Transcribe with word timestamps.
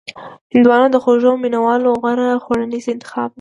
هندوانه 0.53 0.87
د 0.91 0.95
خوږو 1.03 1.31
مینوالو 1.43 1.99
غوره 2.01 2.27
خوړنیز 2.43 2.85
انتخاب 2.93 3.29
دی. 3.29 3.29